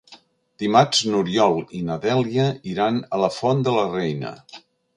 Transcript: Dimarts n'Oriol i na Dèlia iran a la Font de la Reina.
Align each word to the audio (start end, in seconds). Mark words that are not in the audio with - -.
Dimarts 0.61 1.01
n'Oriol 1.15 1.59
i 1.81 1.83
na 1.91 1.99
Dèlia 2.07 2.47
iran 2.73 2.99
a 3.19 3.23
la 3.25 3.31
Font 3.39 3.65
de 3.69 3.77
la 3.79 3.87
Reina. 3.95 4.37